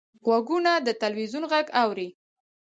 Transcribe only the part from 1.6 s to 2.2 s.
اوري